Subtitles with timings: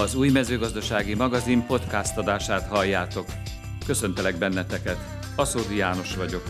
[0.00, 3.26] Az új mezőgazdasági magazin podcast adását halljátok.
[3.86, 4.98] Köszöntelek benneteket,
[5.36, 6.42] Aszódi János vagyok.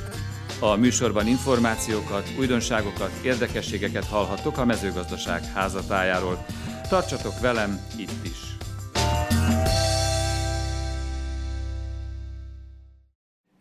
[0.61, 6.45] A műsorban információkat, újdonságokat, érdekességeket hallhattok a mezőgazdaság házatájáról.
[6.89, 8.50] Tartsatok velem itt is!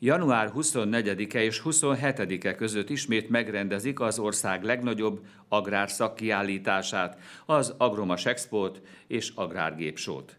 [0.01, 9.31] Január 24-e és 27-e között ismét megrendezik az ország legnagyobb agrárszakkiállítását, az Agromas Export és
[9.35, 10.37] Agrárgépsót.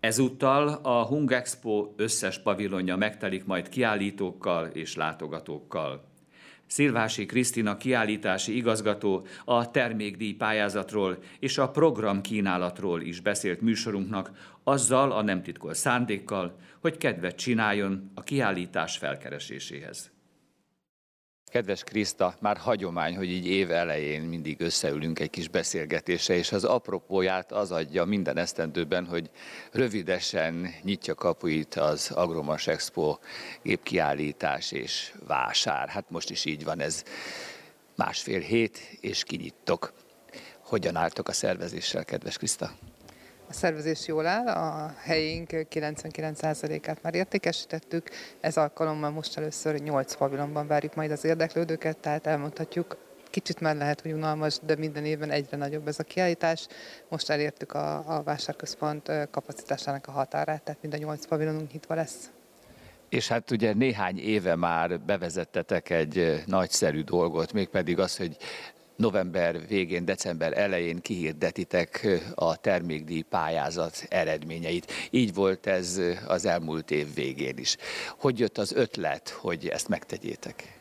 [0.00, 6.08] Ezúttal a Hung Expo összes pavilonja megtelik majd kiállítókkal és látogatókkal.
[6.66, 14.30] Szilvási Krisztina kiállítási igazgató a termékdíj pályázatról és a program kínálatról is beszélt műsorunknak,
[14.68, 20.10] azzal a nem titkol szándékkal, hogy kedvet csináljon a kiállítás felkereséséhez.
[21.50, 26.64] Kedves Kriszta, már hagyomány, hogy így év elején mindig összeülünk egy kis beszélgetésre, és az
[26.64, 29.30] apropóját az adja minden esztendőben, hogy
[29.72, 33.18] rövidesen nyitja kapuit az Agromas Expo
[33.62, 35.88] gépkiállítás és vásár.
[35.88, 37.04] Hát most is így van ez
[37.96, 39.92] másfél hét, és kinyittok.
[40.60, 42.70] Hogyan álltok a szervezéssel, kedves Kriszta?
[43.48, 50.66] A szervezés jól áll, a helyénk 99%-át már értékesítettük, ez alkalommal most először 8 pavilonban
[50.66, 52.96] várjuk majd az érdeklődőket, tehát elmondhatjuk,
[53.30, 56.66] kicsit már lehet, hogy unalmas, de minden évben egyre nagyobb ez a kiállítás.
[57.08, 62.30] Most elértük a, a vásárközpont kapacitásának a határát, tehát mind a 8 pavilonunk nyitva lesz.
[63.08, 68.36] És hát ugye néhány éve már bevezettetek egy nagyszerű dolgot, mégpedig az, hogy
[68.98, 74.92] november végén, december elején kihirdetitek a termékdíj pályázat eredményeit.
[75.10, 77.76] Így volt ez az elmúlt év végén is.
[78.18, 80.78] Hogy jött az ötlet, hogy ezt megtegyétek?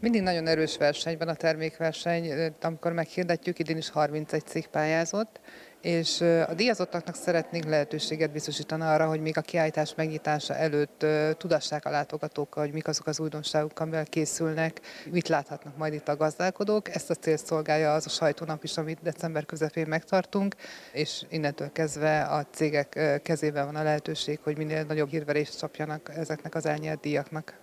[0.00, 5.40] Mindig nagyon erős verseny van a termékverseny, amikor meghirdetjük, idén is 31 cég pályázott,
[5.80, 11.90] és a díjazottaknak szeretnénk lehetőséget biztosítani arra, hogy még a kiállítás megnyitása előtt tudassák a
[11.90, 14.80] látogatókkal, hogy mik azok az újdonságok, amivel készülnek,
[15.10, 16.94] mit láthatnak majd itt a gazdálkodók.
[16.94, 20.54] Ezt a célt szolgálja az a sajtónap is, amit december közepén megtartunk,
[20.92, 26.54] és innentől kezdve a cégek kezében van a lehetőség, hogy minél nagyobb hírverést csapjanak ezeknek
[26.54, 27.58] az elnyert díjaknak.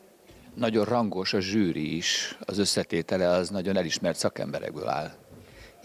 [0.55, 5.11] Nagyon rangos a zsűri is, az összetétele az nagyon elismert szakemberekből áll.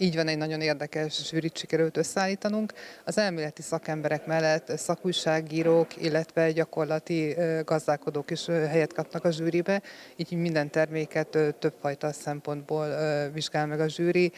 [0.03, 2.73] Így van, egy nagyon érdekes zsűrit sikerült összeállítanunk.
[3.03, 9.81] Az elméleti szakemberek mellett szakújságírók, illetve gyakorlati gazdálkodók is helyet kapnak a zsűribe,
[10.15, 12.87] így minden terméket többfajta szempontból
[13.33, 14.31] vizsgál meg a zsűri,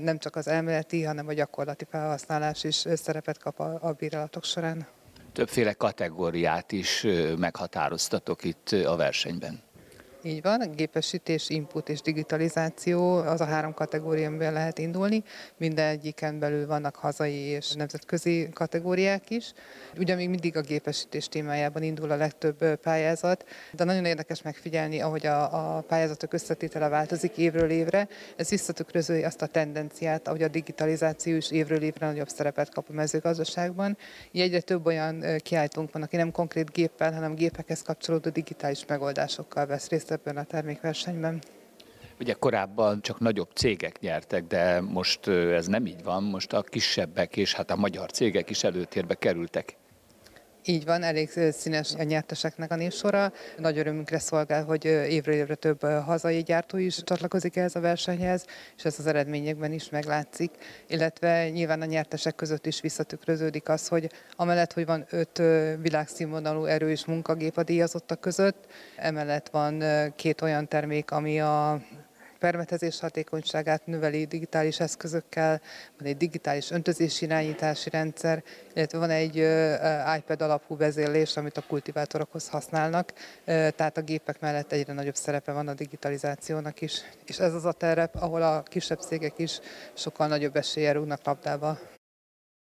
[0.00, 4.86] nem csak az elméleti, hanem a gyakorlati felhasználás is szerepet kap a, a bírálatok során.
[5.32, 7.06] Többféle kategóriát is
[7.38, 9.64] meghatároztatok itt a versenyben.
[10.26, 15.22] Így van, gépesítés, input és digitalizáció, az a három kategória, amiben lehet indulni.
[15.56, 19.52] Mindegyiken belül vannak hazai és nemzetközi kategóriák is.
[19.98, 25.26] Ugye még mindig a gépesítés témájában indul a legtöbb pályázat, de nagyon érdekes megfigyelni, ahogy
[25.26, 28.08] a, a pályázatok összetétele változik évről évre.
[28.36, 32.92] Ez visszatükröző azt a tendenciát, ahogy a digitalizáció is évről évre nagyobb szerepet kap a
[32.92, 33.96] mezőgazdaságban.
[34.32, 39.66] Így egyre több olyan kiállítónk van, aki nem konkrét géppel, hanem gépekhez kapcsolódó digitális megoldásokkal
[39.66, 41.42] vesz részt ebben a termékversenyben.
[42.20, 47.36] Ugye korábban csak nagyobb cégek nyertek, de most ez nem így van, most a kisebbek
[47.36, 49.76] és hát a magyar cégek is előtérbe kerültek.
[50.68, 53.32] Így van, elég színes a nyerteseknek a névsora.
[53.58, 58.46] Nagy örömünkre szolgál, hogy évről évre több hazai gyártó is csatlakozik ehhez a versenyhez,
[58.76, 60.50] és ez az eredményekben is meglátszik.
[60.86, 65.42] Illetve nyilván a nyertesek között is visszatükröződik az, hogy amellett, hogy van öt
[65.80, 68.66] világszínvonalú erős munkagép a díjazottak között,
[68.96, 69.84] emellett van
[70.16, 71.80] két olyan termék, ami a
[72.38, 75.60] permetezés hatékonyságát növeli digitális eszközökkel,
[75.98, 78.42] van egy digitális öntözési irányítási rendszer,
[78.74, 79.36] illetve van egy
[80.16, 83.12] iPad alapú vezérlés, amit a kultivátorokhoz használnak,
[83.44, 87.00] tehát a gépek mellett egyre nagyobb szerepe van a digitalizációnak is.
[87.26, 89.60] És ez az a terep, ahol a kisebb cégek is
[89.94, 91.78] sokkal nagyobb eséllyel rúgnak labdába.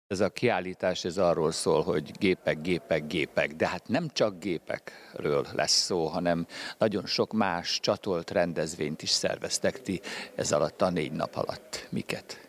[0.10, 5.46] Ez a kiállítás ez arról szól, hogy gépek, gépek, gépek, de hát nem csak gépekről
[5.54, 6.48] lesz szó, hanem
[6.78, 10.02] nagyon sok más csatolt rendezvényt is szerveztek ti
[10.36, 11.88] ez alatt a négy nap alatt.
[11.90, 12.49] Miket?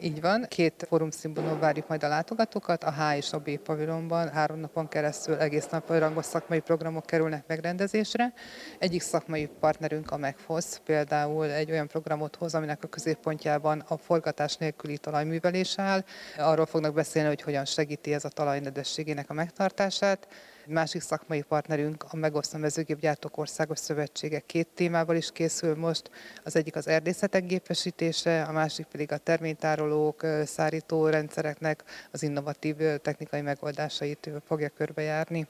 [0.00, 4.28] Így van, két fórum színvonalon várjuk majd a látogatókat, a H és a B pavilonban
[4.28, 8.32] három napon keresztül egész nap rangos szakmai programok kerülnek megrendezésre.
[8.78, 14.56] Egyik szakmai partnerünk a Megfosz például egy olyan programot hoz, aminek a középpontjában a forgatás
[14.56, 16.04] nélküli talajművelés áll.
[16.38, 20.28] Arról fognak beszélni, hogy hogyan segíti ez a talaj nedvességének a megtartását.
[20.68, 26.10] Másik szakmai partnerünk a Megosztó Mezőgépgyártók Országos Szövetsége két témával is készül most.
[26.44, 33.40] Az egyik az erdészetek gépesítése, a másik pedig a terménytárolók, szárító rendszereknek az innovatív technikai
[33.40, 35.46] megoldásait fogja körbejárni.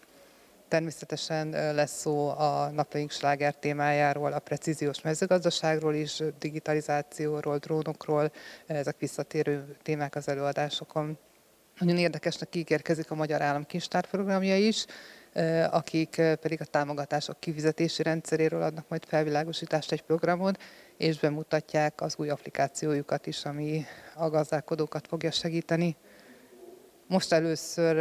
[0.68, 8.32] Természetesen lesz szó a napjaink sláger témájáról, a precíziós mezőgazdaságról is, digitalizációról, drónokról,
[8.66, 11.19] ezek visszatérő témák az előadásokon.
[11.78, 14.84] Nagyon érdekesnek ígérkezik a Magyar Állam Kincstár programja is,
[15.70, 20.56] akik pedig a támogatások kifizetési rendszeréről adnak majd felvilágosítást egy programon,
[20.96, 23.84] és bemutatják az új applikációjukat is, ami
[24.14, 25.96] a gazdálkodókat fogja segíteni.
[27.06, 27.96] Most először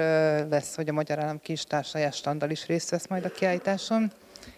[0.49, 4.11] lesz, hogy a Magyar Állam Kincstár saját standal is részt vesz majd a kiállításon,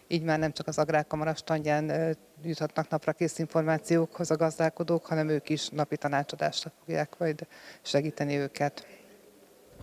[0.08, 5.50] így már nem csak az Agrárkamara standján juthatnak napra kész információkhoz a gazdálkodók, hanem ők
[5.50, 7.48] is napi tanácsadásra fogják majd
[7.82, 8.86] segíteni őket.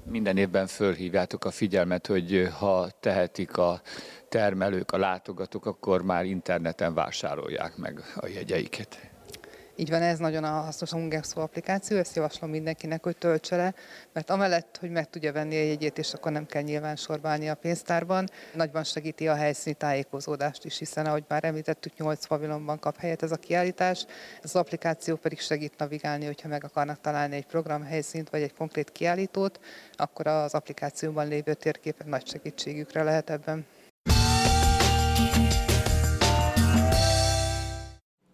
[0.04, 3.80] Minden évben fölhívjátok a figyelmet, hogy ha tehetik a
[4.28, 9.13] termelők, a látogatók, akkor már interneten vásárolják meg a jegyeiket.
[9.76, 13.74] Így van, ez nagyon a hasznos a Hungexpo applikáció, ezt javaslom mindenkinek, hogy töltse le,
[14.12, 17.54] mert amellett, hogy meg tudja venni a jegyét, és akkor nem kell nyilván sorbálni a
[17.54, 23.22] pénztárban, nagyban segíti a helyszíni tájékozódást is, hiszen ahogy már említettük, 8 pavilonban kap helyet
[23.22, 24.06] ez a kiállítás,
[24.42, 28.92] ez az applikáció pedig segít navigálni, hogyha meg akarnak találni egy programhelyszínt vagy egy konkrét
[28.92, 29.60] kiállítót,
[29.92, 33.66] akkor az applikációban lévő térképek nagy segítségükre lehet ebben.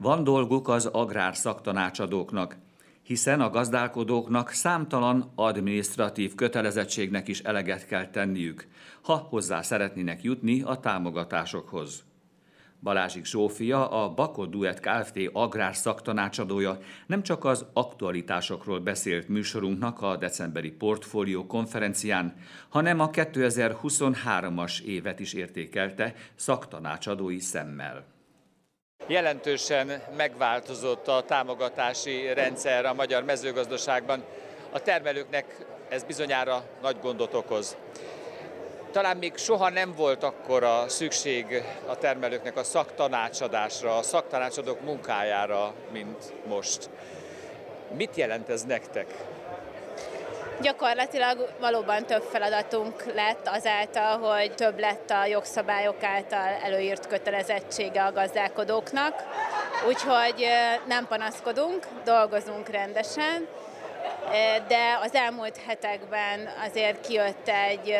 [0.03, 2.57] Van dolguk az agrár szaktanácsadóknak,
[3.03, 8.69] hiszen a gazdálkodóknak számtalan administratív kötelezettségnek is eleget kell tenniük,
[9.03, 12.05] ha hozzá szeretnének jutni a támogatásokhoz.
[12.83, 15.17] Balázsik Zsófia, a Bako Duet Kft.
[15.33, 22.35] agrár szaktanácsadója nem csak az aktualitásokról beszélt műsorunknak a decemberi portfólió konferencián,
[22.69, 28.19] hanem a 2023-as évet is értékelte szaktanácsadói szemmel.
[29.11, 34.25] Jelentősen megváltozott a támogatási rendszer a magyar mezőgazdaságban.
[34.71, 35.57] A termelőknek
[35.89, 37.77] ez bizonyára nagy gondot okoz.
[38.93, 46.33] Talán még soha nem volt akkora szükség a termelőknek a szaktanácsadásra, a szaktanácsadók munkájára, mint
[46.47, 46.91] most.
[47.97, 49.15] Mit jelent ez nektek?
[50.63, 58.13] Gyakorlatilag valóban több feladatunk lett azáltal, hogy több lett a jogszabályok által előírt kötelezettsége a
[58.13, 59.15] gazdálkodóknak,
[59.89, 60.47] úgyhogy
[60.87, 63.49] nem panaszkodunk, dolgozunk rendesen,
[64.69, 67.97] de az elmúlt hetekben azért kijött egy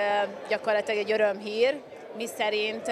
[0.49, 1.81] gyakorlatilag egy örömhír,
[2.17, 2.87] mi szerint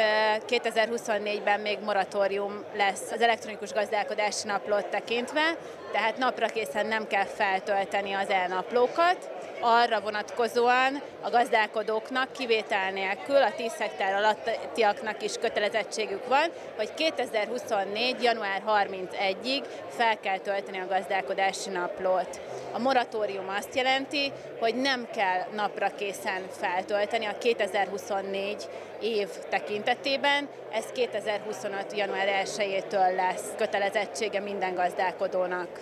[0.48, 5.56] 2024-ben még moratórium lesz az elektronikus gazdálkodási naplót tekintve,
[5.92, 9.30] tehát napra készen nem kell feltölteni az elnaplókat,
[9.60, 18.22] arra vonatkozóan a gazdálkodóknak kivétel nélkül a 10 hektár alattiaknak is kötelezettségük van, hogy 2024.
[18.22, 22.40] január 31-ig fel kell tölteni a gazdálkodási naplót.
[22.72, 28.68] A moratórium azt jelenti, hogy nem kell napra készen feltölteni a 2024
[29.00, 31.96] év tekintetében, ez 2025.
[31.96, 35.77] január 1-től lesz kötelezettsége minden gazdálkodónak.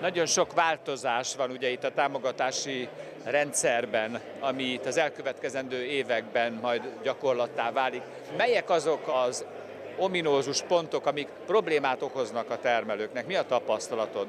[0.00, 2.88] Nagyon sok változás van ugye itt a támogatási
[3.24, 8.02] rendszerben, ami itt az elkövetkezendő években majd gyakorlattá válik.
[8.36, 9.44] Melyek azok az
[9.98, 13.26] ominózus pontok, amik problémát okoznak a termelőknek?
[13.26, 14.26] Mi a tapasztalatod?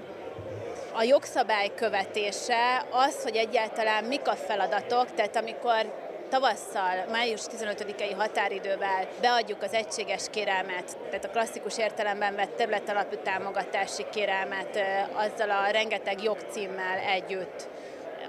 [0.93, 9.07] A jogszabály követése az, hogy egyáltalán mik a feladatok, tehát amikor tavasszal, május 15-i határidővel
[9.21, 14.79] beadjuk az egységes kérelmet, tehát a klasszikus értelemben vett területalapú támogatási kérelmet
[15.13, 17.67] azzal a rengeteg jogcímmel együtt,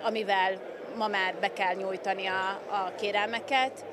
[0.03, 0.53] amivel
[0.97, 3.85] ma már be kell nyújtani a, a kérelmeket,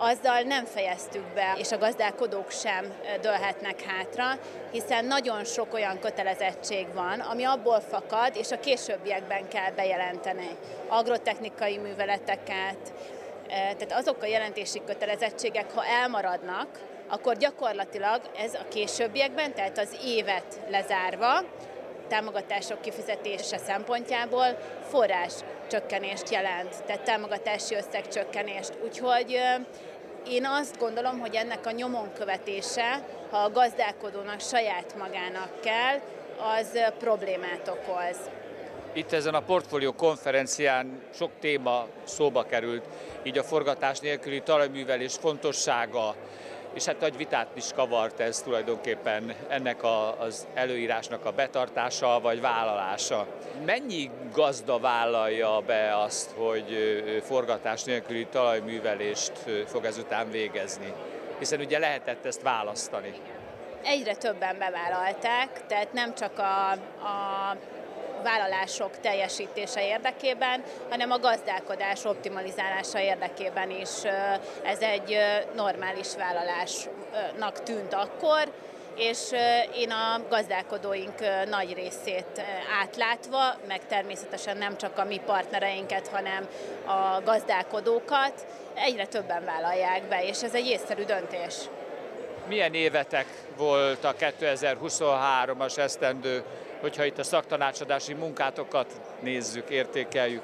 [0.00, 4.38] azzal nem fejeztük be, és a gazdálkodók sem dőlhetnek hátra,
[4.70, 10.48] hiszen nagyon sok olyan kötelezettség van, ami abból fakad, és a későbbiekben kell bejelenteni.
[10.88, 12.92] Agrotechnikai műveleteket,
[13.50, 16.68] tehát azok a jelentési kötelezettségek, ha elmaradnak,
[17.08, 21.40] akkor gyakorlatilag ez a későbbiekben, tehát az évet lezárva,
[22.08, 25.32] támogatások kifizetése szempontjából forrás
[25.70, 28.72] csökkenést jelent, tehát támogatási összeg csökkenést.
[28.84, 29.40] Úgyhogy
[30.28, 35.98] én azt gondolom, hogy ennek a nyomon követése, ha a gazdálkodónak saját magának kell,
[36.58, 38.16] az problémát okoz.
[38.92, 42.84] Itt ezen a portfólió konferencián sok téma szóba került,
[43.22, 46.14] így a forgatás nélküli talajművelés fontossága,
[46.74, 52.40] és hát nagy vitát is kavart ez tulajdonképpen ennek a, az előírásnak a betartása vagy
[52.40, 53.26] vállalása.
[53.64, 59.32] Mennyi gazda vállalja be azt, hogy forgatás nélküli talajművelést
[59.66, 60.92] fog ezután végezni?
[61.38, 63.12] Hiszen ugye lehetett ezt választani.
[63.82, 66.70] Egyre többen bevállalták, tehát nem csak a,
[67.06, 67.56] a
[68.22, 74.04] vállalások teljesítése érdekében, hanem a gazdálkodás optimalizálása érdekében is
[74.62, 75.16] ez egy
[75.54, 78.52] normális vállalásnak tűnt akkor,
[78.96, 79.18] és
[79.74, 81.14] én a gazdálkodóink
[81.48, 82.42] nagy részét
[82.82, 86.48] átlátva, meg természetesen nem csak a mi partnereinket, hanem
[86.86, 91.54] a gazdálkodókat, egyre többen vállalják be, és ez egy észszerű döntés.
[92.48, 96.44] Milyen évetek volt a 2023-as esztendő
[96.80, 100.42] hogyha itt a szaktanácsadási munkátokat nézzük, értékeljük?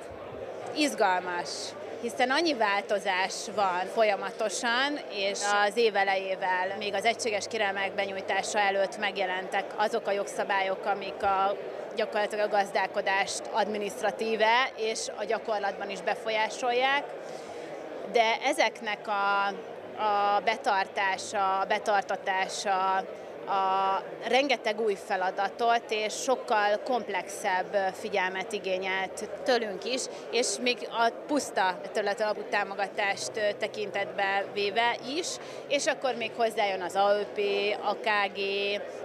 [0.76, 1.48] Izgalmas
[2.00, 8.98] hiszen annyi változás van folyamatosan, és az év elejével, még az egységes kérelmek benyújtása előtt
[8.98, 11.56] megjelentek azok a jogszabályok, amik a
[11.96, 17.04] gyakorlatilag a gazdálkodást administratíve és a gyakorlatban is befolyásolják,
[18.12, 19.46] de ezeknek a,
[20.02, 23.04] a betartása, betartatása,
[23.46, 31.80] a rengeteg új feladatot és sokkal komplexebb figyelmet igényelt tőlünk is, és még a puszta
[31.92, 35.26] területalapú támogatást tekintetbe véve is,
[35.68, 37.40] és akkor még hozzájön az AÖP,
[37.84, 38.40] a KG,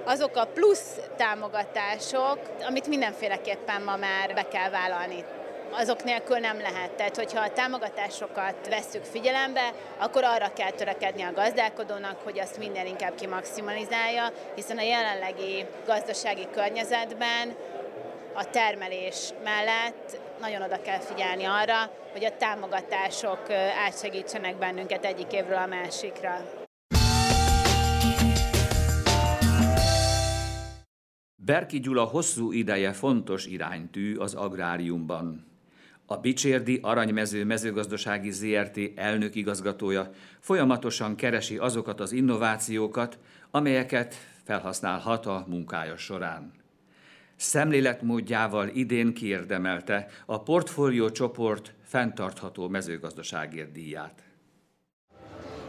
[0.04, 5.26] azok a plusz támogatások, amit mindenféleképpen ma már be kell vállalni
[5.72, 6.92] azok nélkül nem lehet.
[6.92, 12.86] Tehát, hogyha a támogatásokat vesszük figyelembe, akkor arra kell törekedni a gazdálkodónak, hogy azt minden
[12.86, 17.56] inkább kimaximalizálja, hiszen a jelenlegi gazdasági környezetben
[18.34, 23.50] a termelés mellett nagyon oda kell figyelni arra, hogy a támogatások
[23.86, 26.60] átsegítsenek bennünket egyik évről a másikra.
[31.36, 35.51] Berki Gyula hosszú ideje fontos iránytű az agráriumban.
[36.12, 43.18] A Bicsérdi Aranymező mezőgazdasági ZRT elnök igazgatója folyamatosan keresi azokat az innovációkat,
[43.52, 46.52] amelyeket felhasználhat a munkája során.
[47.36, 54.24] Szemléletmódjával idén kiérdemelte a portfólió csoport fenntartható mezőgazdaságért díját.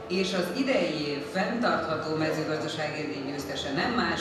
[0.08, 4.20] És az idei fenntartható mezőgazdaságért díj győztese nem más,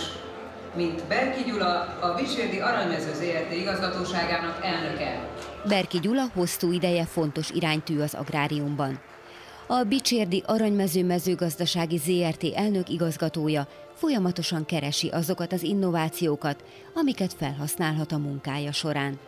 [0.75, 5.30] mint Berki Gyula, a Visérdi Aranymező ZRT igazgatóságának elnöke.
[5.67, 8.99] Berki Gyula hosszú ideje fontos iránytű az agráriumban.
[9.67, 16.63] A Bicsérdi Aranymező mezőgazdasági ZRT elnök igazgatója folyamatosan keresi azokat az innovációkat,
[16.93, 19.19] amiket felhasználhat a munkája során.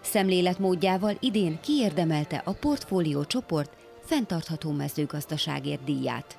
[0.00, 3.70] Szemléletmódjával idén kiérdemelte a portfólió csoport
[4.04, 6.36] fenntartható mezőgazdaságért díját.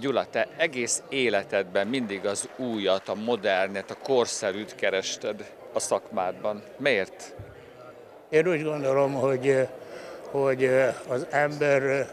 [0.00, 6.62] Gyula, te egész életedben mindig az újat, a modernet, a korszerűt kerested a szakmádban.
[6.78, 7.34] Miért?
[8.30, 9.68] Én úgy gondolom, hogy,
[10.30, 10.70] hogy
[11.08, 12.08] az ember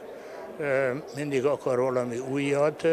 [1.15, 2.87] mindig akar valami újat,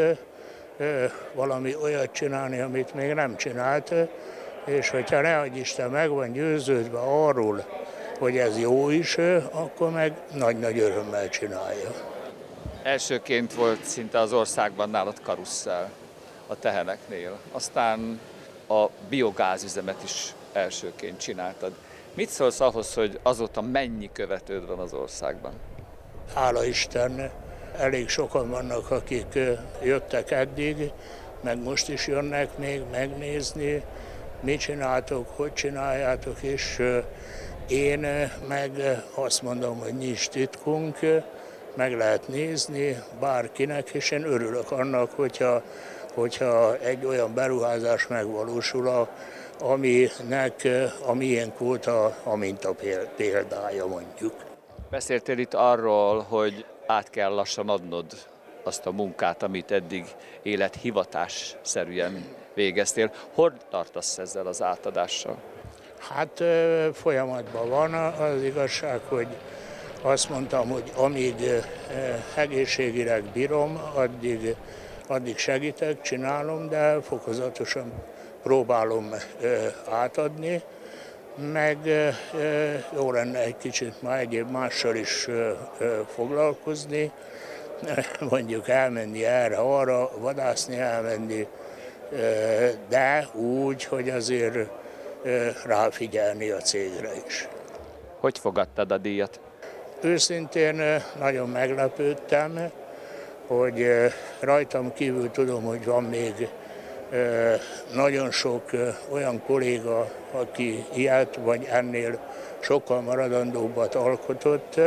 [1.33, 3.93] valami olyat csinálni, amit még nem csinált,
[4.65, 7.65] és hogyha ne adj Isten meg van győződve arról,
[8.19, 9.17] hogy ez jó is,
[9.51, 11.91] akkor meg nagy-nagy örömmel csinálja.
[12.83, 15.91] Elsőként volt szinte az országban nálad karusszel
[16.47, 18.19] a teheneknél, aztán
[18.67, 21.71] a biogázüzemet is elsőként csináltad.
[22.15, 25.53] Mit szólsz ahhoz, hogy azóta mennyi követőd van az országban?
[26.33, 27.31] Hála Isten,
[27.77, 29.39] elég sokan vannak, akik
[29.83, 30.91] jöttek eddig,
[31.41, 33.83] meg most is jönnek még megnézni,
[34.39, 36.81] mit csináltok, hogy csináljátok, és
[37.67, 40.99] én meg azt mondom, hogy nincs titkunk,
[41.75, 45.61] meg lehet nézni bárkinek, és én örülök annak, hogyha,
[46.13, 48.87] hogyha egy olyan beruházás megvalósul,
[49.59, 50.67] aminek
[51.05, 52.75] a miénk volt a, a minta
[53.15, 54.33] példája mondjuk.
[54.89, 58.05] Beszéltél itt arról, hogy át kell lassan adnod
[58.63, 60.05] azt a munkát, amit eddig
[60.41, 63.11] élethivatás szerűen végeztél.
[63.33, 65.37] Hol tartasz ezzel az átadással?
[66.09, 66.43] Hát
[66.93, 69.27] folyamatban van az igazság, hogy
[70.01, 71.35] azt mondtam, hogy amíg
[72.35, 74.55] egészségileg bírom, addig,
[75.07, 77.93] addig segítek, csinálom, de fokozatosan
[78.45, 79.13] próbálom
[79.89, 80.61] átadni,
[81.51, 81.77] meg
[82.95, 85.27] jó lenne egy kicsit már egyéb mással is
[86.13, 87.11] foglalkozni,
[88.29, 91.47] mondjuk elmenni erre, arra, vadászni elmenni,
[92.89, 94.69] de úgy, hogy azért
[95.65, 97.47] ráfigyelni a cégre is.
[98.19, 99.39] Hogy fogadtad a díjat?
[100.01, 102.71] Őszintén nagyon meglepődtem,
[103.47, 103.87] hogy
[104.39, 106.49] rajtam kívül tudom, hogy van még
[107.93, 108.63] nagyon sok
[109.09, 112.19] olyan kolléga, aki ilyet vagy ennél
[112.59, 114.79] sokkal maradandóbbat alkotott,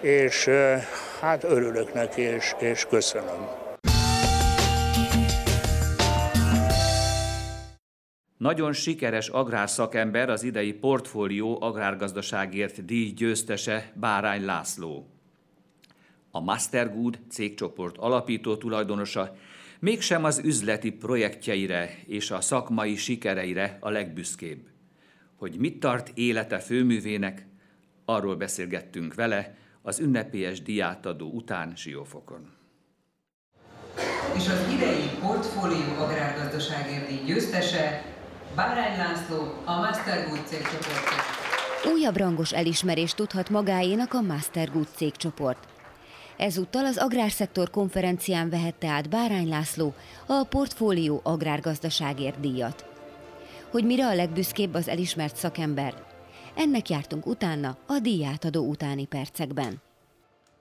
[0.00, 0.48] és
[1.20, 3.60] hát örülök neki, és, és köszönöm.
[8.42, 15.06] Nagyon sikeres agrárszakember az idei portfólió agrárgazdaságért díj győztese Bárány László.
[16.30, 19.36] A Mastergood cégcsoport alapító tulajdonosa
[19.82, 24.66] mégsem az üzleti projektjeire és a szakmai sikereire a legbüszkébb.
[25.36, 27.46] Hogy mit tart élete főművének,
[28.04, 32.50] arról beszélgettünk vele az ünnepélyes diátadó után Siófokon.
[34.36, 38.04] És az idei portfólió agrárgazdaságért győztese
[38.56, 41.10] Bárány László, a Mastergood cégcsoport.
[41.92, 45.71] Újabb rangos elismerést tudhat magáénak a Mastergood cégcsoport.
[46.42, 49.94] Ezúttal az Agrárszektor konferencián vehette át Bárány László
[50.26, 52.84] a Portfólió Agrárgazdaságért díjat.
[53.70, 55.94] Hogy mire a legbüszkébb az elismert szakember?
[56.54, 59.82] Ennek jártunk utána a díjátadó utáni percekben.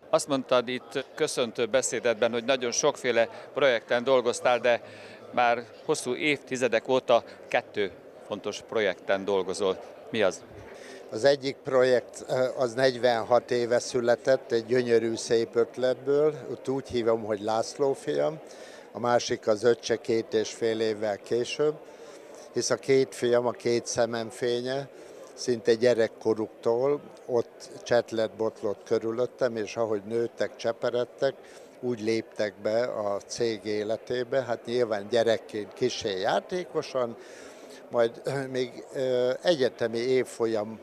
[0.10, 4.82] Azt mondtad itt köszöntő beszédedben, hogy nagyon sokféle projekten dolgoztál, de
[5.32, 7.92] már hosszú évtizedek óta kettő
[8.28, 9.84] fontos projekten dolgozol.
[10.12, 10.44] Mi az?
[11.13, 12.25] Az egyik projekt
[12.58, 18.39] az 46 éve született, egy gyönyörű szép ötletből, ott úgy hívom, hogy László fiam,
[18.91, 21.74] a másik az öccse két és fél évvel később,
[22.53, 24.88] hisz a két fiam, a két szemem fénye,
[25.34, 31.34] szinte gyerekkoruktól ott csetlet botlott körülöttem, és ahogy nőttek, cseperedtek,
[31.80, 37.18] úgy léptek be a cég életébe, hát nyilván gyerekként kisé játékosan,
[37.89, 38.86] majd még
[39.41, 40.80] egyetemi évfolyam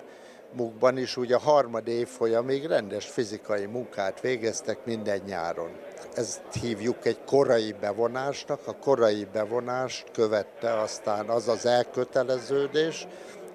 [0.53, 5.71] mukban is ugye a harmad évfolyamig rendes fizikai munkát végeztek minden nyáron.
[6.15, 8.61] Ezt hívjuk egy korai bevonásnak.
[8.65, 13.07] A korai bevonást követte aztán az az elköteleződés,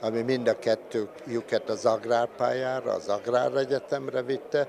[0.01, 4.67] ami mind a kettőjüket az agrárpályára, az agráregyetemre vitte,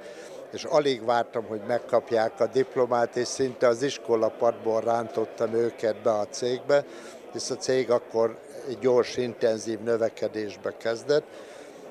[0.53, 6.27] és alig vártam, hogy megkapják a diplomát, és szinte az iskolapadból rántottam őket be a
[6.27, 6.85] cégbe,
[7.33, 8.39] hisz a cég akkor
[8.69, 11.25] egy gyors, intenzív növekedésbe kezdett,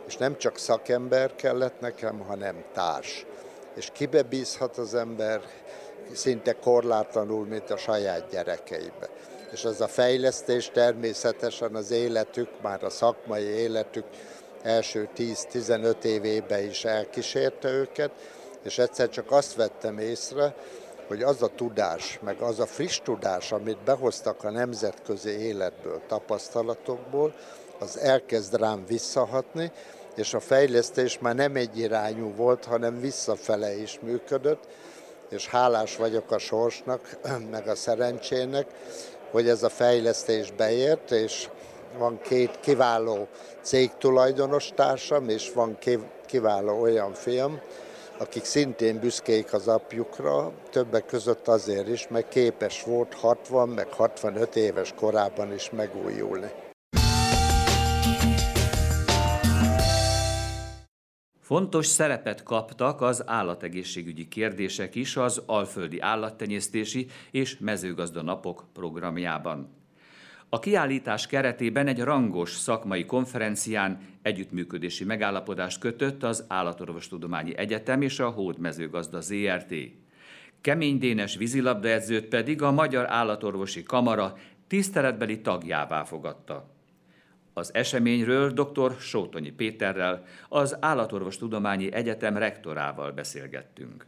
[0.08, 3.26] és nem csak szakember kellett nekem, hanem társ.
[3.76, 5.42] És kibe bízhat az ember
[6.14, 9.10] szinte korlátlanul, mint a saját gyerekeibe.
[9.52, 14.06] És az a fejlesztés természetesen az életük, már a szakmai életük
[14.62, 18.12] első 10-15 évében is elkísérte őket,
[18.64, 20.56] és egyszer csak azt vettem észre,
[21.08, 27.34] hogy az a tudás, meg az a friss tudás, amit behoztak a nemzetközi életből, tapasztalatokból,
[27.80, 29.72] az elkezd rám visszahatni,
[30.16, 34.64] és a fejlesztés már nem egyirányú volt, hanem visszafele is működött,
[35.30, 37.18] és hálás vagyok a sorsnak,
[37.52, 38.68] meg a szerencsének,
[39.32, 41.50] hogy ez a fejlesztés beért, és
[41.98, 43.28] van két kiváló
[43.62, 45.78] cégtulajdonos társam, és van
[46.26, 47.60] kiváló olyan film,
[48.18, 54.56] akik szintén büszkék az apjukra, többek között azért is, mert képes volt 60 meg 65
[54.56, 56.52] éves korában is megújulni.
[61.44, 69.70] Fontos szerepet kaptak az állategészségügyi kérdések is az Alföldi Állattenyésztési és Mezőgazda Napok programjában.
[70.50, 78.30] A kiállítás keretében egy rangos szakmai konferencián együttműködési megállapodást kötött az Állatorvostudományi Egyetem és a
[78.30, 79.74] Hódmezőgazda ZRT.
[80.62, 86.73] Kemény Dénes vízilabdaedzőt pedig a Magyar Állatorvosi Kamara tiszteletbeli tagjává fogadta.
[87.54, 88.96] Az eseményről dr.
[89.00, 94.06] Sótonyi Péterrel, az Állatorvostudományi Egyetem rektorával beszélgettünk.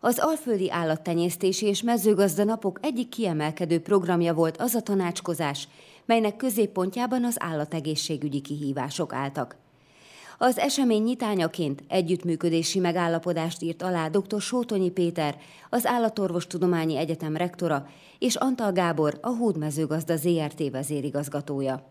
[0.00, 5.68] Az Alföldi Állattenyésztési és Mezőgazda Napok egyik kiemelkedő programja volt az a tanácskozás,
[6.04, 9.56] melynek középpontjában az állategészségügyi kihívások álltak.
[10.38, 14.40] Az esemény nyitányaként együttműködési megállapodást írt alá dr.
[14.40, 15.36] Sótonyi Péter,
[15.70, 17.86] az Állatorvostudományi Egyetem rektora,
[18.18, 21.89] és Antal Gábor, a Hódmezőgazda ZRT vezérigazgatója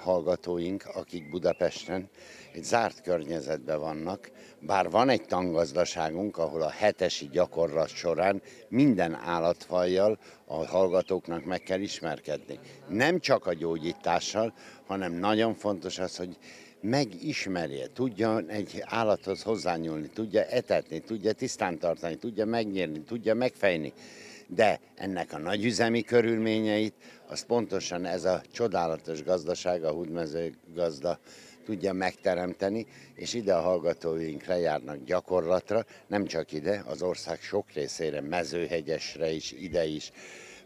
[0.00, 2.08] hallgatóink, akik Budapesten
[2.52, 10.18] egy zárt környezetben vannak, bár van egy tangazdaságunk, ahol a hetesi gyakorlat során minden állatfajjal
[10.44, 12.58] a hallgatóknak meg kell ismerkedni.
[12.88, 14.54] Nem csak a gyógyítással,
[14.86, 16.36] hanem nagyon fontos az, hogy
[16.80, 23.92] megismerje, tudja egy állathoz hozzányúlni, tudja etetni, tudja tisztán tartani, tudja megnyírni, tudja megfejni
[24.54, 26.94] de ennek a nagyüzemi körülményeit,
[27.30, 31.18] az pontosan ez a csodálatos gazdaság, a húdmezőgazda
[31.64, 38.20] tudja megteremteni, és ide a hallgatóink lejárnak gyakorlatra, nem csak ide, az ország sok részére,
[38.20, 40.12] mezőhegyesre is, ide is,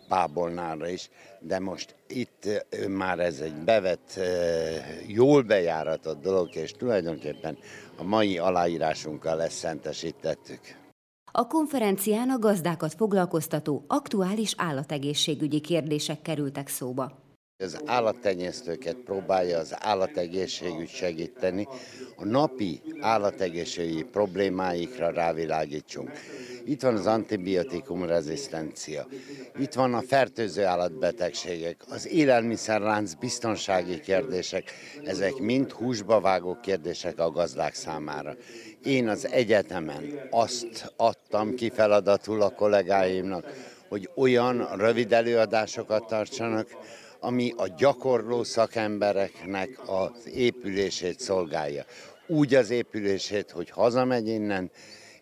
[0.09, 2.49] Pábolnára is, de most itt
[2.89, 4.21] már ez egy bevett,
[5.07, 7.59] jól bejáratott dolog, és tulajdonképpen
[7.97, 10.84] a mai aláírásunkkal ezt szentesítettük.
[11.37, 17.13] A konferencián a gazdákat foglalkoztató aktuális állategészségügyi kérdések kerültek szóba.
[17.59, 21.69] Az állattenyésztőket próbálja az állategészségügy segíteni,
[22.17, 26.11] a napi állategészségügyi problémáikra rávilágítsunk.
[26.65, 29.07] Itt van az antibiotikum rezisztencia,
[29.59, 34.71] itt van a fertőző állatbetegségek, az élelmiszerlánc biztonsági kérdések,
[35.05, 38.37] ezek mind húsba vágó kérdések a gazdák számára.
[38.85, 43.47] Én az egyetemen azt adtam ki feladatul a kollégáimnak,
[43.89, 46.69] hogy olyan rövid előadásokat tartsanak,
[47.21, 51.85] ami a gyakorló szakembereknek az épülését szolgálja.
[52.27, 54.71] Úgy az épülését, hogy hazamegy innen,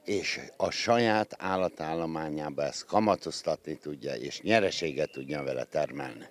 [0.04, 6.28] és a saját állatállományába ezt kamatoztatni tudja, és nyereséget tudja vele termelni.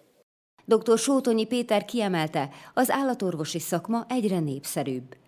[0.66, 0.98] Dr.
[0.98, 5.21] Sótonyi Péter kiemelte, az állatorvosi szakma egyre népszerűbb.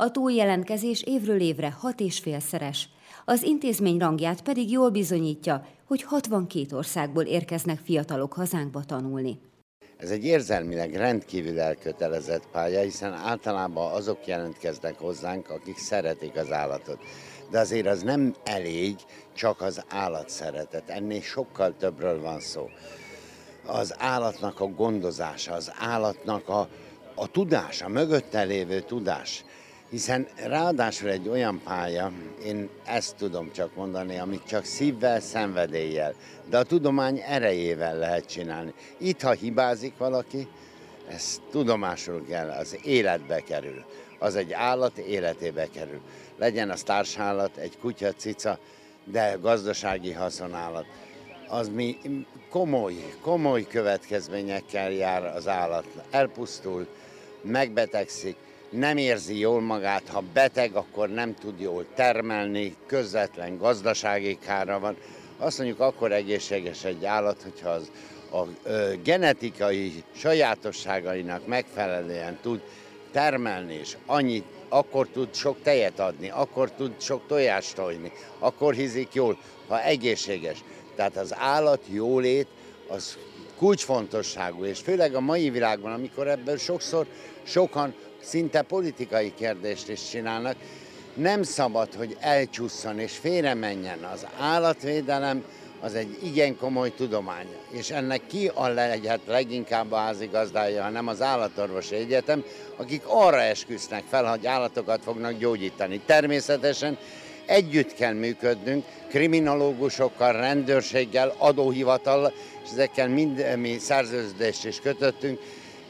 [0.00, 2.88] A túljelentkezés évről évre hat és félszeres,
[3.24, 9.40] az intézmény rangját pedig jól bizonyítja, hogy 62 országból érkeznek fiatalok hazánkba tanulni.
[9.96, 16.98] Ez egy érzelmileg rendkívül elkötelezett pálya, hiszen általában azok jelentkeznek hozzánk, akik szeretik az állatot.
[17.50, 18.96] De azért az nem elég
[19.34, 22.68] csak az állatszeretet, ennél sokkal többről van szó.
[23.66, 26.68] Az állatnak a gondozása, az állatnak a,
[27.14, 29.44] a tudása, mögötte lévő tudás.
[29.90, 32.12] Hiszen ráadásul egy olyan pálya,
[32.44, 36.14] én ezt tudom csak mondani, amit csak szívvel, szenvedéllyel,
[36.48, 38.74] de a tudomány erejével lehet csinálni.
[38.98, 40.48] Itt, ha hibázik valaki,
[41.08, 43.84] ez tudomásul kell, az életbe kerül.
[44.18, 46.00] Az egy állat életébe kerül.
[46.36, 48.58] Legyen az társállat, egy kutya, cica,
[49.04, 50.86] de gazdasági haszonállat.
[51.48, 51.98] Az mi
[52.50, 55.84] komoly, komoly következményekkel jár az állat.
[56.10, 56.86] Elpusztul,
[57.42, 58.36] megbetegszik,
[58.70, 64.96] nem érzi jól magát, ha beteg, akkor nem tud jól termelni, közvetlen gazdasági kára van.
[65.38, 67.90] Azt mondjuk, akkor egészséges egy állat, hogyha az
[68.32, 68.42] a
[69.02, 72.60] genetikai sajátosságainak megfelelően tud
[73.12, 79.14] termelni, és annyit, akkor tud sok tejet adni, akkor tud sok tojást tojni, akkor hízik
[79.14, 80.64] jól, ha egészséges.
[80.96, 82.46] Tehát az állat jólét
[82.88, 83.18] az
[83.56, 87.06] kulcsfontosságú, és főleg a mai világban, amikor ebből sokszor
[87.42, 87.94] sokan
[88.28, 90.56] szinte politikai kérdést is csinálnak.
[91.14, 95.44] Nem szabad, hogy elcsusszon és félre menjen az állatvédelem,
[95.80, 101.08] az egy igen komoly tudomány, és ennek ki a lehet leginkább a házigazdája, ha nem
[101.08, 102.44] az állatorvosi egyetem,
[102.76, 106.00] akik arra esküsznek fel, hogy állatokat fognak gyógyítani.
[106.06, 106.98] Természetesen
[107.46, 112.32] együtt kell működnünk, kriminológusokkal, rendőrséggel, adóhivatallal,
[112.64, 115.40] és ezekkel mind mi szerződést is kötöttünk,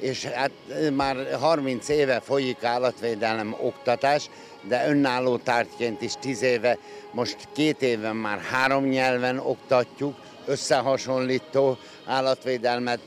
[0.01, 0.51] és hát
[0.93, 4.31] már 30 éve folyik állatvédelem oktatás,
[4.63, 6.79] de önálló tárgyként is 10 éve,
[7.11, 10.15] most két éven már három nyelven oktatjuk,
[10.49, 13.01] összehasonlító állatvédelmet,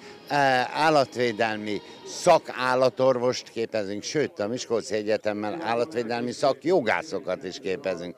[0.74, 8.16] állatvédelmi szakállatorvost képezünk, sőt a Miskolci Egyetemben állatvédelmi szakjogászokat is képezünk.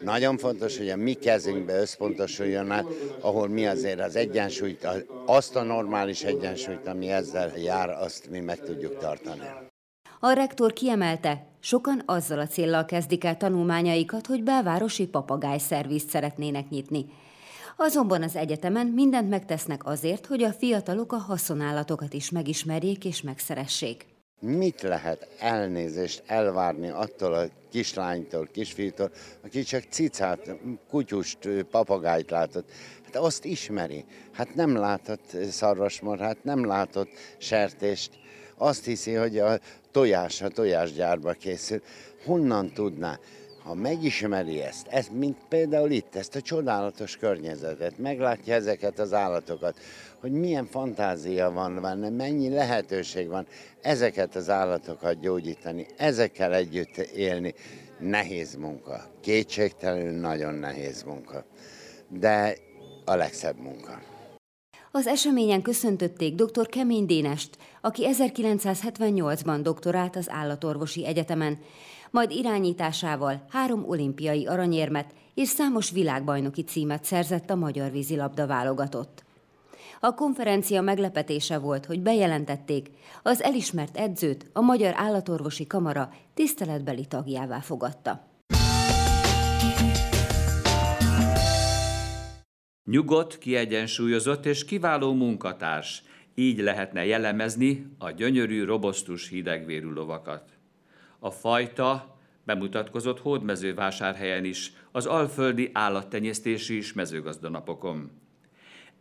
[0.00, 2.86] Nagyon fontos, hogy a mi kezünkbe összpontosuljon át,
[3.20, 4.88] ahol mi azért az egyensúlyt,
[5.26, 9.70] azt a normális egyensúlyt, ami ezzel jár, azt mi meg tudjuk tartani.
[10.20, 17.06] A rektor kiemelte, sokan azzal a céllal kezdik el tanulmányaikat, hogy belvárosi papagájszervizt szeretnének nyitni.
[17.76, 24.06] Azonban az egyetemen mindent megtesznek azért, hogy a fiatalok a haszonállatokat is megismerjék és megszeressék.
[24.40, 29.10] Mit lehet elnézést elvárni attól a kislánytól, kisfiútól,
[29.44, 30.56] aki csak cicát,
[30.90, 32.70] kutyust, papagájt látott?
[33.04, 34.04] Hát azt ismeri.
[34.32, 37.08] Hát nem látott szarvasmarhát, nem látott
[37.38, 38.10] sertést.
[38.56, 39.58] Azt hiszi, hogy a
[39.90, 41.82] tojás a tojásgyárba készül.
[42.24, 43.18] Honnan tudná?
[43.64, 49.78] Ha megismeri ezt, ezt, mint például itt, ezt a csodálatos környezetet, meglátja ezeket az állatokat,
[50.20, 53.46] hogy milyen fantázia van benne, mennyi lehetőség van
[53.80, 57.54] ezeket az állatokat gyógyítani, ezekkel együtt élni.
[57.98, 61.44] Nehéz munka, kétségtelenül nagyon nehéz munka,
[62.08, 62.56] de
[63.04, 64.00] a legszebb munka.
[64.90, 66.66] Az eseményen köszöntötték dr.
[66.66, 71.58] Kemény Dénest, aki 1978-ban doktorált az Állatorvosi Egyetemen,
[72.12, 79.24] majd irányításával három olimpiai aranyérmet és számos világbajnoki címet szerzett a magyar vízilabda válogatott.
[80.00, 82.90] A konferencia meglepetése volt, hogy bejelentették,
[83.22, 88.26] az elismert edzőt a Magyar Állatorvosi Kamara tiszteletbeli tagjává fogadta.
[92.84, 96.02] Nyugodt, kiegyensúlyozott és kiváló munkatárs.
[96.34, 100.61] Így lehetne jellemezni a gyönyörű, robosztus hidegvérű lovakat.
[101.24, 108.10] A fajta bemutatkozott hódmezővásárhelyen is, az alföldi állattenyésztési is mezőgazdanapokon.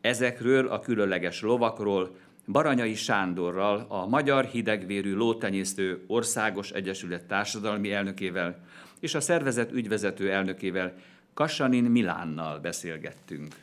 [0.01, 2.15] Ezekről a különleges lovakról
[2.47, 8.63] Baranyai Sándorral, a Magyar Hidegvérű Lótenyésztő Országos Egyesület társadalmi elnökével
[8.99, 10.93] és a szervezet ügyvezető elnökével
[11.33, 13.55] Kassanin Milánnal beszélgettünk.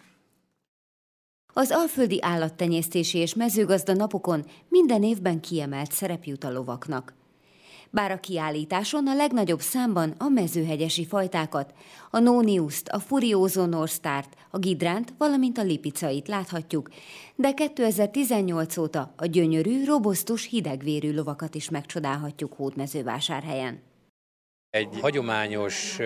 [1.52, 7.17] Az Alföldi Állattenyésztési és Mezőgazda napokon minden évben kiemelt szerep jut a lovaknak.
[7.90, 11.72] Bár a kiállításon a legnagyobb számban a mezőhegyesi fajtákat,
[12.10, 16.88] a Nóniuszt, a Furioso Norstart, a Gidránt, valamint a Lipicait láthatjuk,
[17.34, 23.82] de 2018 óta a gyönyörű, robosztus, hidegvérű lovakat is megcsodálhatjuk Hódmezővásárhelyen.
[24.70, 25.98] Egy hagyományos,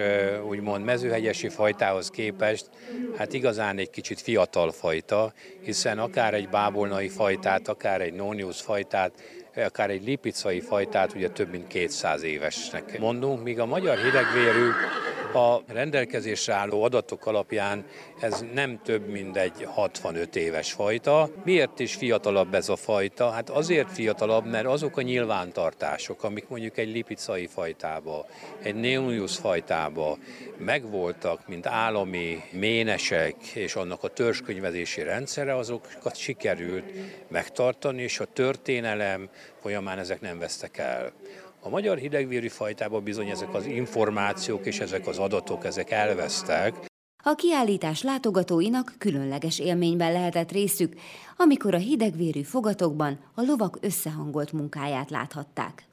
[0.48, 2.70] úgymond mezőhegyesi fajtához képest,
[3.16, 9.22] hát igazán egy kicsit fiatal fajta, hiszen akár egy bábolnai fajtát, akár egy nóniusz fajtát,
[9.56, 14.68] akár egy lipicai fajtát ugye több mint 200 évesnek mondunk, míg a magyar hidegvérű
[15.34, 17.84] a rendelkezésre álló adatok alapján
[18.20, 21.30] ez nem több, mint egy 65 éves fajta.
[21.44, 23.30] Miért is fiatalabb ez a fajta?
[23.30, 28.26] Hát azért fiatalabb, mert azok a nyilvántartások, amik mondjuk egy lipicai fajtába,
[28.62, 30.18] egy neonius fajtába
[30.56, 36.84] megvoltak, mint állami ménesek és annak a törzskönyvezési rendszere, azokat sikerült
[37.28, 39.28] megtartani, és a történelem
[39.60, 41.12] folyamán ezek nem vesztek el.
[41.64, 46.74] A magyar hidegvérű fajtában bizony ezek az információk és ezek az adatok, ezek elvesztek.
[47.24, 50.94] A kiállítás látogatóinak különleges élményben lehetett részük,
[51.36, 55.84] amikor a hidegvérű fogatokban a lovak összehangolt munkáját láthatták.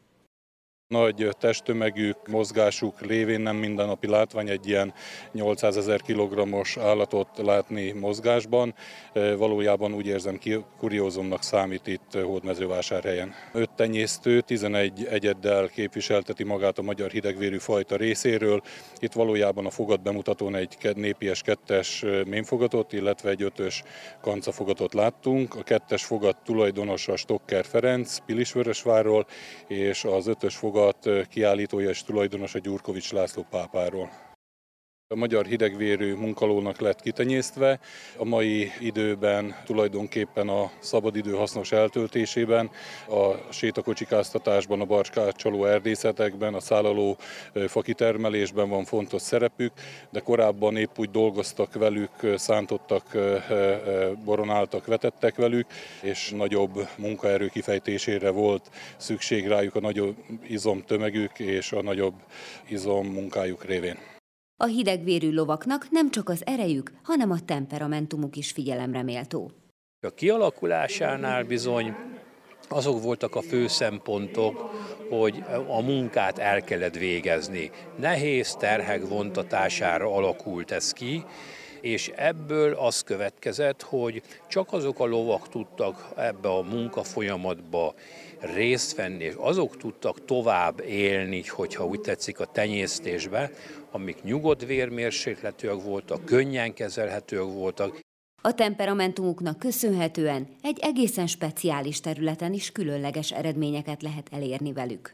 [0.90, 4.94] Nagy testtömegük, mozgásuk révén nem mindennapi látvány egy ilyen
[5.32, 8.74] 800 ezer kilogrammos állatot látni mozgásban.
[9.14, 10.40] Valójában úgy érzem,
[10.78, 13.34] kuriózumnak számít itt Hódmezővásárhelyen.
[13.54, 18.62] Öt tenyésztő 11 egyeddel képviselteti magát a magyar hidegvérű fajta részéről.
[19.00, 23.84] Itt valójában a fogat bemutatón egy népies kettes mémfogatot, illetve egy ötös
[24.22, 25.56] kancafogatot láttunk.
[25.56, 29.28] A kettes fogat tulajdonosa Stokker Ferenc Pilisvörösvárról,
[29.68, 34.29] és az ötös fogat fogat kiállítója és tulajdonosa Gyurkovics László pápáról.
[35.14, 37.80] A magyar hidegvérű munkalónak lett kitenyésztve,
[38.18, 42.70] a mai időben tulajdonképpen a szabadidő hasznos eltöltésében,
[43.08, 47.18] a sétakocsikáztatásban, a barcskácsaló erdészetekben, a szállaló
[47.68, 49.72] fakitermelésben van fontos szerepük,
[50.10, 53.18] de korábban épp úgy dolgoztak velük, szántottak,
[54.26, 55.68] boronáltak, vetettek velük,
[56.02, 60.16] és nagyobb munkaerő kifejtésére volt szükség rájuk a nagyobb
[60.48, 62.16] izomtömegük és a nagyobb
[62.68, 64.18] izom munkájuk révén.
[64.62, 69.52] A hidegvérű lovaknak nem csak az erejük, hanem a temperamentumuk is figyelemre méltó.
[70.02, 71.96] A kialakulásánál bizony
[72.70, 74.72] azok voltak a fő szempontok,
[75.10, 77.72] hogy a munkát el kellett végezni.
[77.98, 81.24] Nehéz terhek vontatására alakult ez ki,
[81.82, 87.94] és ebből az következett, hogy csak azok a lovak tudtak ebbe a munka folyamatba
[88.40, 93.52] részt venni, és azok tudtak tovább élni, hogyha úgy tetszik a tenyésztésbe,
[93.92, 98.00] amik nyugodt vérmérsékletűek voltak, könnyen kezelhetőek voltak.
[98.42, 105.14] A temperamentumuknak köszönhetően egy egészen speciális területen is különleges eredményeket lehet elérni velük.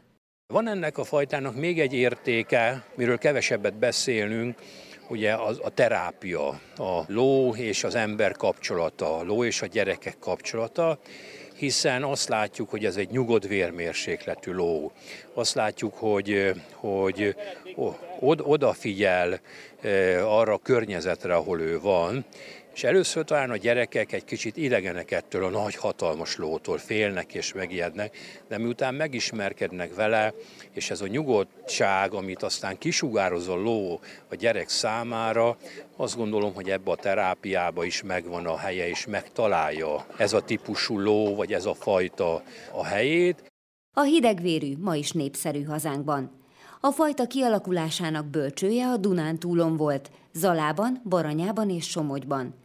[0.52, 4.58] Van ennek a fajtának még egy értéke, miről kevesebbet beszélünk,
[5.08, 10.18] ugye az, a terápia, a ló és az ember kapcsolata, a ló és a gyerekek
[10.18, 10.98] kapcsolata,
[11.56, 14.92] hiszen azt látjuk, hogy ez egy nyugodt vérmérsékletű ló.
[15.34, 17.34] Azt látjuk, hogy, hogy
[18.42, 19.40] odafigyel
[20.22, 22.24] arra a környezetre, ahol ő van,
[22.76, 27.52] és először talán a gyerekek egy kicsit idegenek ettől a nagy hatalmas lótól, félnek és
[27.52, 28.16] megijednek,
[28.48, 30.34] de miután megismerkednek vele,
[30.72, 35.56] és ez a nyugodtság, amit aztán kisugároz a ló a gyerek számára,
[35.96, 40.98] azt gondolom, hogy ebbe a terápiába is megvan a helye, és megtalálja ez a típusú
[40.98, 43.52] ló, vagy ez a fajta a helyét.
[43.96, 46.30] A hidegvérű ma is népszerű hazánkban.
[46.80, 52.64] A fajta kialakulásának bölcsője a Dunántúlon volt, Zalában, Baranyában és Somogyban.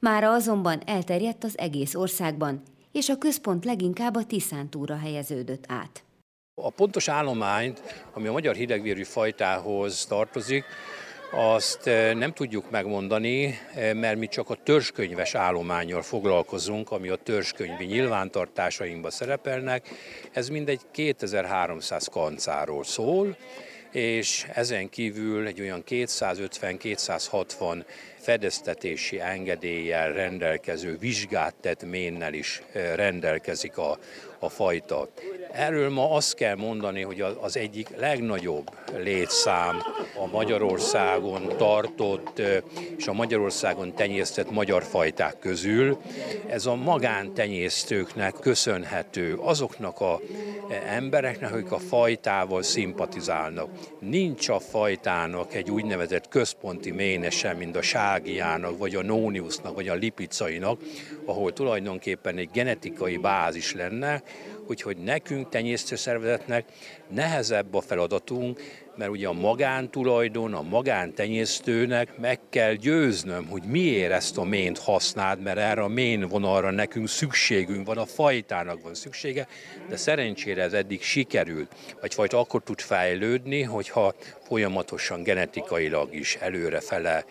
[0.00, 6.04] Mára azonban elterjedt az egész országban, és a központ leginkább a Tiszántúra helyeződött át.
[6.54, 10.64] A pontos állományt, ami a magyar hidegvérű fajtához tartozik,
[11.32, 17.16] azt eh, nem tudjuk megmondani, eh, mert mi csak a törzskönyves állományjal foglalkozunk, ami a
[17.16, 19.88] törzskönyvi nyilvántartásainkban szerepelnek.
[20.32, 23.36] Ez mindegy 2300 kancáról szól,
[23.90, 27.84] és ezen kívül egy olyan 250-260
[28.18, 33.98] fedeztetési engedéllyel rendelkező vizsgát tett ménnel is rendelkezik a,
[34.38, 35.08] a fajta.
[35.52, 39.82] Erről ma azt kell mondani, hogy az egyik legnagyobb létszám
[40.22, 42.42] a Magyarországon tartott
[42.96, 45.98] és a Magyarországon tenyésztett magyar fajták közül.
[46.46, 50.20] Ez a magántenyésztőknek köszönhető, azoknak a
[50.86, 53.70] embereknek, akik a fajtával szimpatizálnak.
[54.00, 59.94] Nincs a fajtának egy úgynevezett központi ménese, mint a ságiának, vagy a nóniusznak, vagy a
[59.94, 60.80] lipicainak,
[61.24, 64.22] ahol tulajdonképpen egy genetikai bázis lenne,
[64.66, 66.64] úgyhogy nekünk, tenyésztőszervezetnek
[67.08, 68.60] nehezebb a feladatunk,
[68.96, 75.42] mert ugye a magántulajdon, a magántenyésztőnek meg kell győznöm, hogy miért ezt a mént használd,
[75.42, 79.46] mert erre a mén vonalra nekünk szükségünk van, a fajtának van szüksége,
[79.88, 87.24] de szerencsére ez eddig sikerült, vagy fajta akkor tud fejlődni, hogyha folyamatosan genetikailag is előrefele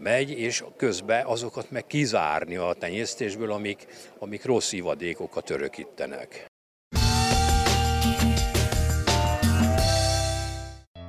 [0.00, 3.86] megy, és közben azokat meg kizárni a tenyésztésből, amik,
[4.18, 6.48] amik rossz ivadékokat örökítenek.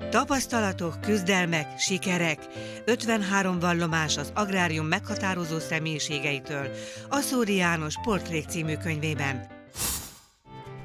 [0.09, 2.39] Tapasztalatok, küzdelmek, sikerek.
[2.85, 6.69] 53 vallomás az agrárium meghatározó személyiségeitől.
[7.09, 9.60] Aszóri János Portrék című könyvében.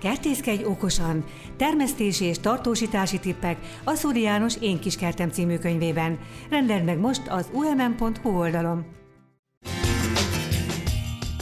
[0.07, 1.25] Kertészkedj okosan!
[1.57, 6.19] Termesztési és tartósítási tippek Aszóri János Én kis kertem című könyvében.
[6.51, 8.87] Rendeld meg most az umm.hu oldalon.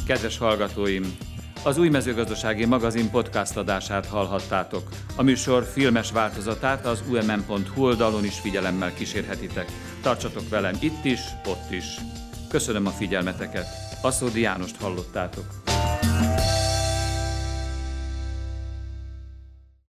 [0.06, 1.16] Kedves hallgatóim!
[1.64, 4.88] Az új mezőgazdasági magazin podcast adását hallhattátok.
[5.16, 9.66] A műsor filmes változatát az umm.hu oldalon is figyelemmel kísérhetitek.
[10.02, 11.84] Tartsatok velem itt is, ott is.
[12.48, 13.66] Köszönöm a figyelmeteket.
[14.02, 15.44] Aszódi Jánost hallottátok.